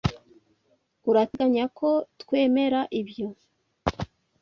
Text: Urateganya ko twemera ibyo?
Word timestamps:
Urateganya 1.09 1.65
ko 1.77 1.89
twemera 2.21 2.79
ibyo? 3.01 3.27